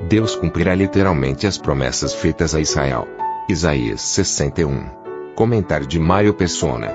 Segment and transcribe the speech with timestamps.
[0.00, 3.06] Deus cumprirá literalmente as promessas feitas a Israel.
[3.48, 5.34] Isaías 61.
[5.34, 6.92] Comentário de Mário Persona.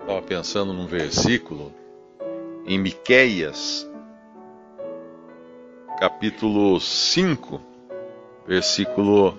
[0.00, 1.72] Estava pensando num versículo
[2.66, 3.88] em Miqueias,
[5.98, 7.60] capítulo 5,
[8.46, 9.38] versículo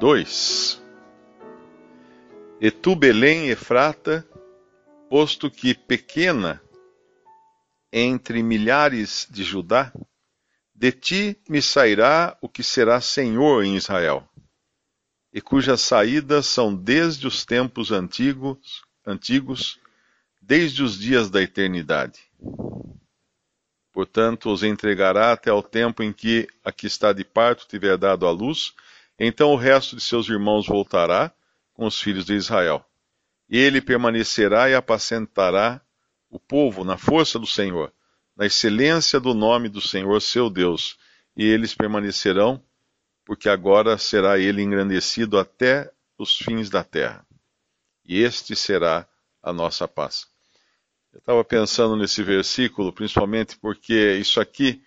[0.00, 0.82] 2.
[2.60, 4.26] E tu, Belém, Efrata,
[5.10, 6.60] posto que pequena
[7.92, 9.92] entre milhares de Judá,
[10.78, 14.28] de ti me sairá o que será senhor em Israel,
[15.32, 19.80] e cujas saídas são desde os tempos antigos, antigos,
[20.40, 22.20] desde os dias da eternidade.
[23.90, 28.26] Portanto, os entregará até o tempo em que a que está de parto tiver dado
[28.26, 28.74] à luz,
[29.18, 31.32] então o resto de seus irmãos voltará
[31.72, 32.84] com os filhos de Israel.
[33.48, 35.80] Ele permanecerá e apacentará
[36.28, 37.90] o povo na força do Senhor,
[38.36, 40.98] na excelência do nome do Senhor seu Deus,
[41.34, 42.62] e eles permanecerão,
[43.24, 47.26] porque agora será ele engrandecido até os fins da terra.
[48.04, 49.08] E este será
[49.42, 50.28] a nossa paz.
[51.12, 54.82] Eu estava pensando nesse versículo, principalmente porque isso aqui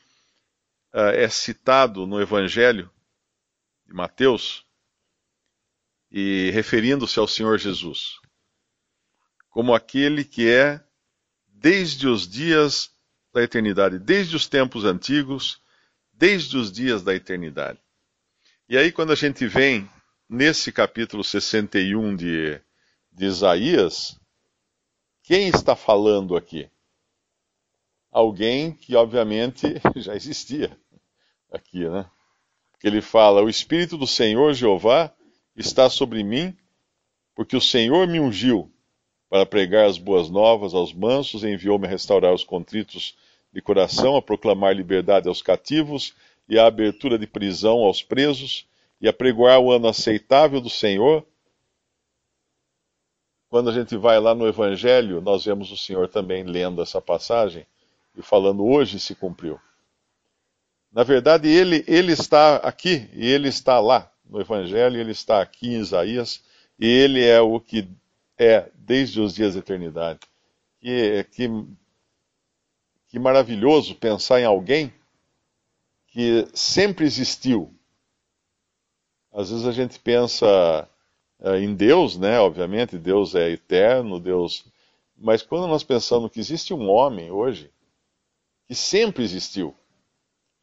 [0.94, 2.90] uh, é citado no Evangelho
[3.86, 4.64] de Mateus,
[6.12, 8.20] e referindo-se ao Senhor Jesus,
[9.50, 10.84] como aquele que é
[11.48, 12.92] desde os dias
[13.34, 15.62] da eternidade, desde os tempos antigos,
[16.14, 17.80] desde os dias da eternidade.
[18.68, 19.90] E aí, quando a gente vem
[20.28, 22.62] nesse capítulo 61 de,
[23.12, 24.20] de Isaías,
[25.24, 26.70] quem está falando aqui?
[28.12, 30.76] Alguém que, obviamente, já existia
[31.52, 32.10] aqui, né?
[32.80, 35.14] Que ele fala: O Espírito do Senhor Jeová
[35.56, 36.58] está sobre mim,
[37.36, 38.74] porque o Senhor me ungiu
[39.30, 43.16] para pregar as boas novas aos mansos, enviou-me a restaurar os contritos
[43.54, 46.14] de coração, a proclamar liberdade aos cativos
[46.48, 48.66] e a abertura de prisão aos presos,
[49.02, 51.26] e a pregoar o ano aceitável do Senhor
[53.50, 57.66] quando a gente vai lá no Evangelho, nós vemos o Senhor também lendo essa passagem
[58.16, 59.60] e falando: hoje se cumpriu.
[60.92, 65.70] Na verdade, ele, ele está aqui e ele está lá no Evangelho, ele está aqui
[65.70, 66.44] em Isaías
[66.80, 67.88] e ele é o que
[68.40, 70.22] é desde os dias da eternidade.
[70.80, 71.50] Que, que,
[73.10, 74.94] que maravilhoso pensar em alguém
[76.08, 77.72] que sempre existiu.
[79.32, 80.90] Às vezes a gente pensa
[81.42, 82.40] eh, em Deus, né?
[82.40, 84.66] Obviamente, Deus é eterno, Deus.
[85.18, 87.70] Mas quando nós pensamos que existe um homem hoje
[88.66, 89.76] que sempre existiu,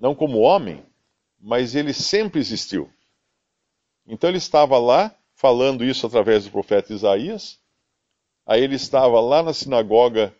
[0.00, 0.84] não como homem,
[1.38, 2.90] mas ele sempre existiu.
[4.06, 7.58] Então ele estava lá falando isso através do profeta Isaías.
[8.46, 10.32] Aí ele estava lá na sinagoga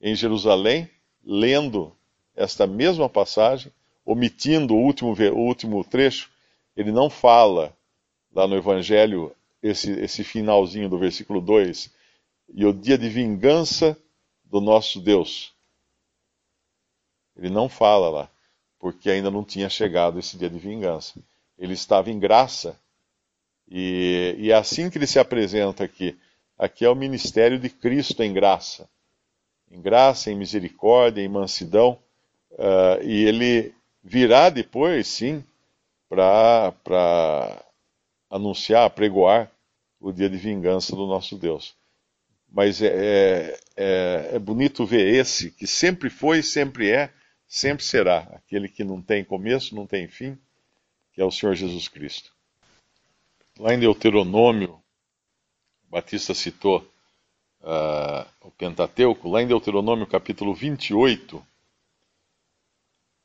[0.00, 0.88] em Jerusalém,
[1.24, 1.92] lendo
[2.36, 3.72] esta mesma passagem,
[4.04, 6.30] omitindo o último, o último trecho.
[6.76, 7.76] Ele não fala
[8.32, 11.90] lá no Evangelho esse, esse finalzinho do versículo 2,
[12.54, 13.96] e o dia de vingança
[14.44, 15.52] do nosso Deus.
[17.36, 18.30] Ele não fala lá,
[18.78, 21.20] porque ainda não tinha chegado esse dia de vingança.
[21.58, 22.78] Ele estava em graça,
[23.70, 26.18] e, e é assim que ele se apresenta aqui.
[26.58, 28.88] Aqui é o ministério de Cristo em graça.
[29.70, 31.98] Em graça, em misericórdia, em mansidão.
[32.50, 35.44] Uh, e ele virá depois, sim,
[36.08, 37.64] para
[38.30, 39.50] anunciar, pregoar
[40.00, 41.74] o dia de vingança do nosso Deus.
[42.50, 47.10] Mas é, é, é, é bonito ver esse, que sempre foi, sempre é,
[47.46, 50.36] sempre será, aquele que não tem começo, não tem fim,
[51.12, 52.32] que é o Senhor Jesus Cristo.
[53.58, 54.81] Lá em Deuteronômio,
[55.92, 56.78] Batista citou
[57.60, 61.46] uh, o Pentateuco, lá em Deuteronômio capítulo 28,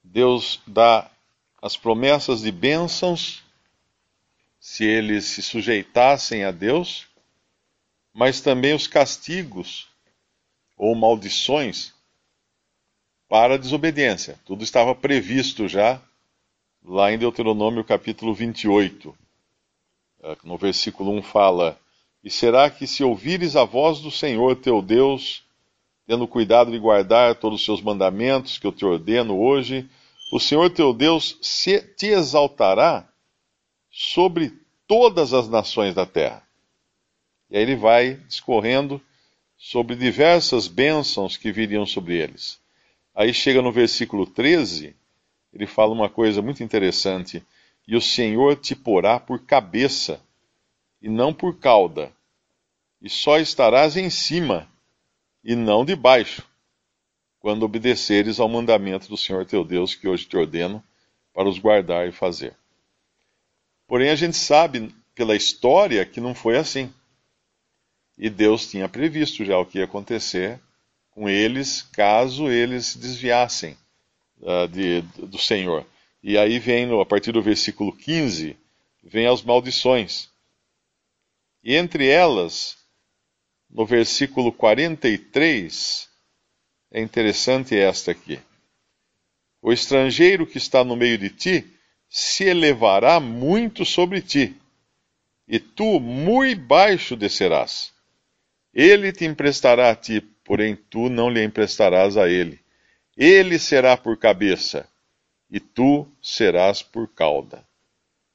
[0.04, 1.10] Deus dá
[1.62, 3.42] as promessas de bênçãos
[4.60, 7.08] se eles se sujeitassem a Deus,
[8.14, 9.88] mas também os castigos
[10.76, 11.94] ou maldições
[13.30, 14.38] para a desobediência.
[14.44, 16.02] Tudo estava previsto já
[16.84, 19.18] lá em Deuteronômio capítulo 28.
[20.22, 21.80] Eh, no versículo 1 fala:
[22.28, 25.46] E será que se ouvires a voz do Senhor teu Deus
[26.06, 29.90] tendo cuidado de guardar todos os seus mandamentos que eu te ordeno hoje,
[30.30, 33.08] o Senhor teu Deus se, te exaltará
[33.90, 36.44] sobre todas as nações da terra.
[37.50, 39.00] E aí ele vai discorrendo
[39.58, 42.60] sobre diversas bênçãos que viriam sobre eles.
[43.16, 44.94] Aí chega no versículo 13,
[45.54, 47.42] ele fala uma coisa muito interessante:
[47.88, 50.20] E o Senhor te porá por cabeça,
[51.02, 52.17] e não por cauda,
[53.02, 54.68] e só estarás em cima,
[55.44, 56.44] e não debaixo,
[57.40, 60.84] quando obedeceres ao mandamento do Senhor teu Deus, que hoje te ordeno,
[61.34, 62.56] para os guardar e fazer.
[63.88, 66.94] Porém, a gente sabe pela história que não foi assim.
[68.18, 70.60] E Deus tinha previsto já o que ia acontecer
[71.18, 73.76] com eles caso eles se desviassem
[74.40, 75.84] uh, de, do Senhor.
[76.22, 78.56] E aí vem, a partir do versículo 15,
[79.04, 80.30] vem as maldições.
[81.64, 82.78] E entre elas,
[83.70, 86.10] no versículo 43,
[86.92, 88.40] é interessante esta aqui.
[89.62, 91.66] O estrangeiro que está no meio de ti
[92.10, 94.56] se elevará muito sobre ti,
[95.48, 97.94] e tu muito baixo descerás.
[98.74, 102.60] Ele te emprestará a ti, porém tu não lhe emprestarás a ele.
[103.16, 104.88] Ele será por cabeça,
[105.50, 107.66] e tu serás por cauda.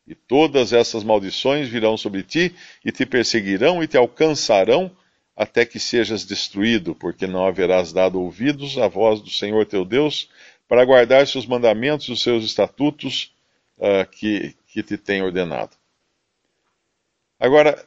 [0.07, 4.95] E todas essas maldições virão sobre ti, e te perseguirão e te alcançarão,
[5.37, 10.29] até que sejas destruído, porque não haverás dado ouvidos à voz do Senhor teu Deus,
[10.69, 13.35] para guardar seus mandamentos e os seus estatutos
[13.79, 15.77] uh, que, que te tem ordenado.
[17.39, 17.85] Agora,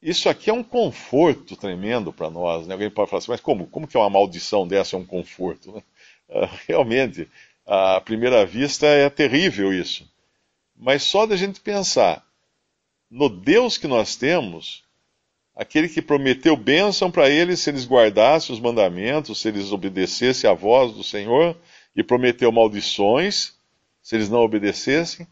[0.00, 2.66] isso aqui é um conforto tremendo para nós.
[2.66, 2.74] Né?
[2.74, 3.66] Alguém pode falar assim, mas como?
[3.66, 5.82] Como que é uma maldição dessa é um conforto?
[6.28, 7.28] Uh, realmente,
[7.66, 10.08] à primeira vista é terrível isso.
[10.76, 12.24] Mas só da gente pensar
[13.10, 14.83] no Deus que nós temos,
[15.54, 20.54] aquele que prometeu bênção para eles se eles guardassem os mandamentos, se eles obedecessem à
[20.54, 21.56] voz do Senhor,
[21.94, 23.54] e prometeu maldições
[24.02, 25.26] se eles não obedecessem.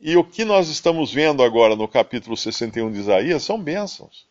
[0.00, 4.26] E o que nós estamos vendo agora no capítulo 61 de Isaías são bênçãos.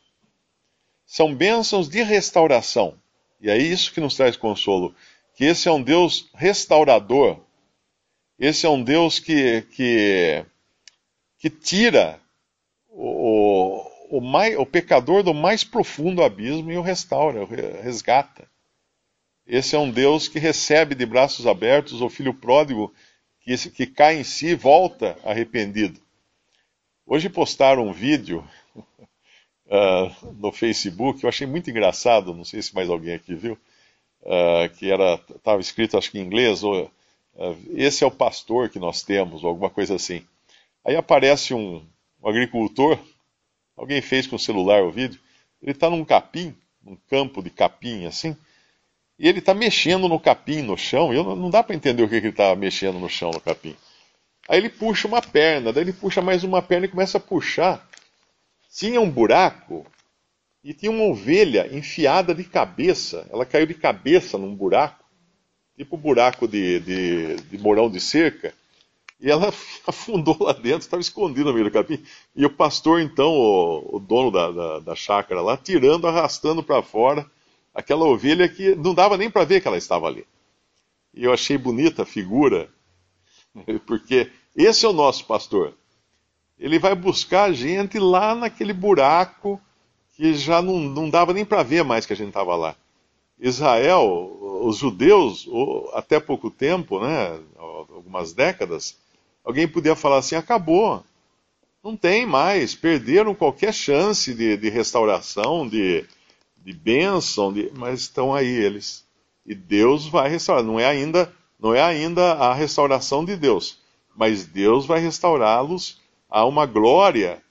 [1.05, 2.95] São bênçãos de restauração.
[3.41, 4.93] E é isso que nos traz consolo.
[5.35, 7.39] Que esse é um Deus restaurador.
[8.37, 10.45] Esse é um Deus que, que,
[11.39, 12.19] que tira
[12.89, 13.52] o,
[14.13, 18.47] o, mais, o pecador do mais profundo abismo e o restaura, o resgata.
[19.47, 22.93] Esse é um Deus que recebe de braços abertos o filho pródigo
[23.39, 25.99] que, que cai em si e volta arrependido.
[27.07, 32.91] Hoje postaram um vídeo uh, no Facebook, eu achei muito engraçado, não sei se mais
[32.91, 33.57] alguém aqui viu,
[34.21, 38.69] uh, que era estava escrito acho que em inglês, ou, uh, esse é o pastor
[38.69, 40.23] que nós temos, ou alguma coisa assim.
[40.85, 41.83] Aí aparece um,
[42.21, 42.99] um agricultor,
[43.75, 45.19] alguém fez com o celular o vídeo,
[45.61, 48.35] ele está num capim, num campo de capim assim,
[49.17, 52.09] e ele está mexendo no capim no chão, e eu, não dá para entender o
[52.09, 53.75] que, que ele está mexendo no chão no capim.
[54.47, 57.87] Aí ele puxa uma perna, daí ele puxa mais uma perna e começa a puxar.
[58.69, 59.85] Tinha um buraco
[60.63, 63.27] e tinha uma ovelha enfiada de cabeça.
[63.31, 65.03] Ela caiu de cabeça num buraco,
[65.77, 68.53] tipo buraco de, de, de morão de cerca.
[69.23, 69.53] E ela
[69.87, 72.03] afundou lá dentro, estava escondida no meio do capim.
[72.35, 76.83] E o pastor, então, o, o dono da, da, da chácara lá, tirando, arrastando para
[76.83, 77.25] fora
[77.73, 80.27] aquela ovelha que não dava nem para ver que ela estava ali.
[81.13, 82.69] E eu achei bonita a figura,
[83.87, 85.73] porque esse é o nosso pastor.
[86.59, 89.59] Ele vai buscar a gente lá naquele buraco
[90.15, 92.75] que já não, não dava nem para ver mais que a gente estava lá.
[93.39, 95.47] Israel, os judeus,
[95.93, 98.97] até pouco tempo, né, algumas décadas,
[99.43, 101.03] alguém podia falar assim: acabou,
[101.83, 106.05] não tem mais, perderam qualquer chance de, de restauração, de,
[106.57, 109.03] de bênção, de, mas estão aí eles.
[109.45, 110.63] E Deus vai restaurar.
[110.63, 113.79] Não é ainda, não é ainda a restauração de Deus,
[114.15, 117.43] mas Deus vai restaurá-los a uma glória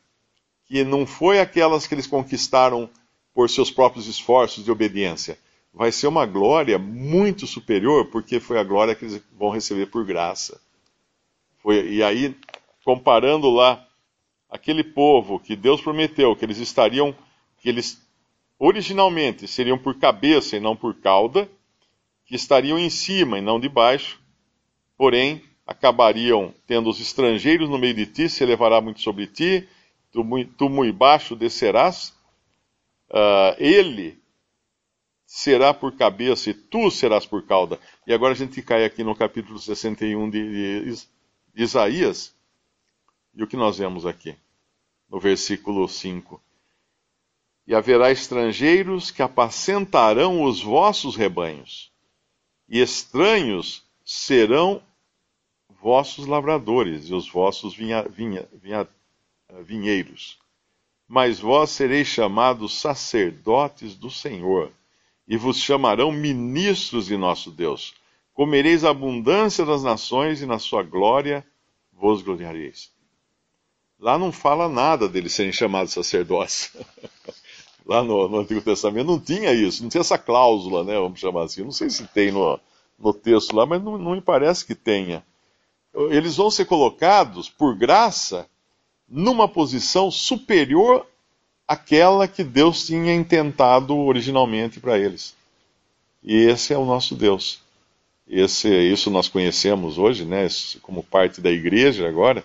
[0.65, 2.89] que não foi aquelas que eles conquistaram
[3.35, 5.39] por seus próprios esforços de obediência.
[5.75, 10.05] Vai ser uma glória muito superior, porque foi a glória que eles vão receber por
[10.05, 10.61] graça.
[11.63, 12.35] Foi, e aí,
[12.85, 13.87] comparando lá
[14.51, 17.15] aquele povo que Deus prometeu que eles estariam,
[17.59, 18.03] que eles
[18.59, 21.49] originalmente seriam por cabeça e não por cauda,
[22.27, 24.21] que estariam em cima e não debaixo,
[24.97, 29.69] porém acabariam tendo os estrangeiros no meio de ti, se elevará muito sobre ti,
[30.11, 30.23] tu,
[30.57, 32.15] tu muito baixo descerás,
[33.11, 34.21] uh, ele
[35.27, 37.81] será por cabeça e tu serás por cauda.
[38.07, 41.07] E agora a gente cai aqui no capítulo 61 de, de,
[41.55, 42.35] Isaías,
[43.35, 44.37] e o que nós vemos aqui?
[45.09, 46.41] No versículo 5.
[47.67, 51.93] E haverá estrangeiros que apacentarão os vossos rebanhos,
[52.69, 54.83] e estranhos serão
[55.81, 58.89] vossos lavradores e os vossos vinha, vinha, vinha,
[59.63, 60.39] vinheiros.
[61.09, 64.73] Mas vós sereis chamados sacerdotes do Senhor,
[65.27, 67.95] e vos chamarão ministros de nosso Deus.
[68.35, 71.45] Comereis a abundância das nações, e na sua glória
[71.93, 72.91] vos gloriareis.
[73.99, 76.77] Lá não fala nada deles serem chamados sacerdotes.
[77.87, 80.95] Lá no, no, Antigo Testamento não tinha isso, não tinha essa cláusula, né?
[80.95, 81.63] Vamos chamar assim.
[81.63, 82.59] Não sei se tem no,
[82.99, 85.25] no texto lá, mas não, não me parece que tenha.
[86.11, 88.49] Eles vão ser colocados, por graça,
[89.09, 91.07] numa posição superior
[91.67, 95.37] àquela que Deus tinha intentado originalmente para eles.
[96.23, 97.62] E esse é o nosso Deus.
[98.27, 100.47] Esse, isso nós conhecemos hoje, né,
[100.81, 102.45] como parte da igreja agora,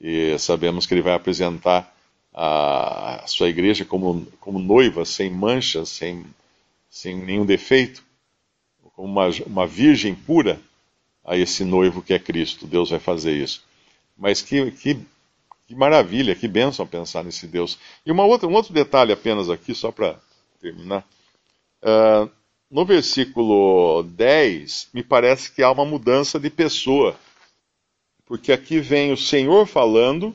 [0.00, 1.94] e sabemos que ele vai apresentar
[2.32, 6.24] a, sua igreja como, como noiva, sem manchas, sem,
[6.88, 8.04] sem nenhum defeito,
[8.94, 10.60] como uma, uma virgem pura
[11.24, 12.66] a esse noivo que é Cristo.
[12.66, 13.62] Deus vai fazer isso.
[14.16, 14.98] Mas que, que,
[15.66, 17.78] que maravilha, que bênção pensar nesse Deus.
[18.06, 20.16] E uma outra, um outro detalhe apenas aqui, só para
[20.60, 21.04] terminar.
[21.82, 22.30] Uh,
[22.70, 27.16] no versículo 10, me parece que há uma mudança de pessoa.
[28.26, 30.34] Porque aqui vem o Senhor falando,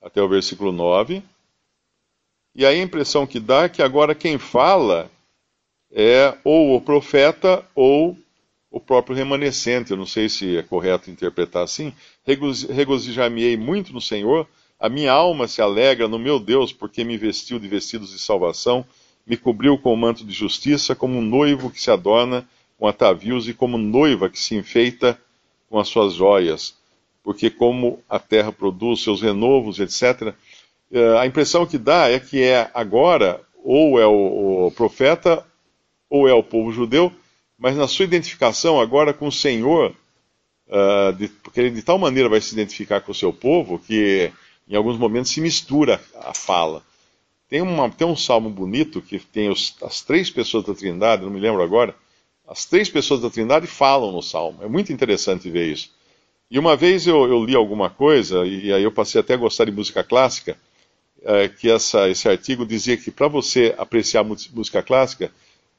[0.00, 1.22] até o versículo 9,
[2.54, 5.10] e aí a impressão que dá é que agora quem fala
[5.92, 8.16] é ou o profeta ou
[8.70, 9.90] o próprio remanescente.
[9.90, 11.92] Eu não sei se é correto interpretar assim.
[12.24, 17.58] Regozijar-me-ei muito no Senhor, a minha alma se alegra no meu Deus, porque me vestiu
[17.58, 18.84] de vestidos de salvação,
[19.28, 23.48] me cobriu com o manto de justiça, como um noivo que se adorna com atavios
[23.48, 25.20] e como noiva que se enfeita
[25.68, 26.74] com as suas joias.
[27.22, 30.34] Porque como a terra produz seus renovos, etc.
[30.90, 35.44] Eh, a impressão que dá é que é agora ou é o, profeta
[36.08, 37.12] ou é o povo judeu
[37.58, 39.92] mas na sua identificação agora com o Senhor,
[41.16, 44.30] de, porque ele de tal maneira vai se identificar com o seu povo que
[44.68, 46.82] em alguns momentos se mistura a fala.
[47.48, 51.30] Tem, uma, tem um salmo bonito que tem os, as três pessoas da Trindade, não
[51.30, 51.94] me lembro agora,
[52.46, 54.62] as três pessoas da Trindade falam no salmo.
[54.62, 55.90] É muito interessante ver isso.
[56.50, 59.64] E uma vez eu, eu li alguma coisa, e aí eu passei até a gostar
[59.64, 60.58] de música clássica,
[61.22, 65.30] é, que essa, esse artigo dizia que para você apreciar música clássica,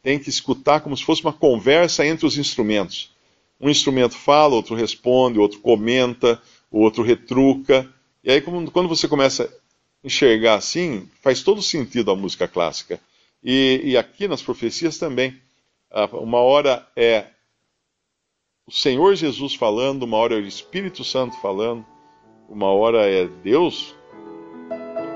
[0.01, 3.11] tem que escutar como se fosse uma conversa entre os instrumentos.
[3.59, 7.87] Um instrumento fala, outro responde, outro comenta, o outro retruca.
[8.23, 9.51] E aí, quando você começa
[10.03, 12.99] enxergar assim, faz todo sentido a música clássica.
[13.43, 15.39] E, e aqui nas profecias também.
[16.13, 17.25] Uma hora é
[18.67, 21.83] o Senhor Jesus falando, uma hora é o Espírito Santo falando,
[22.47, 23.95] uma hora é Deus,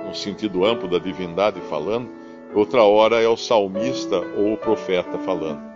[0.07, 2.09] no sentido amplo da divindade, falando
[2.55, 5.73] Outra hora é o salmista ou o profeta falando.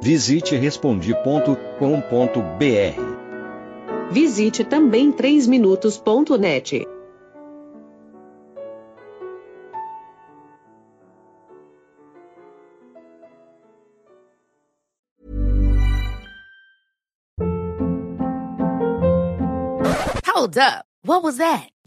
[0.00, 3.09] Visite respondi.com.br.
[4.10, 6.84] Visite também 3minutos.net.
[20.26, 20.84] Hold up.
[21.04, 21.70] What was that?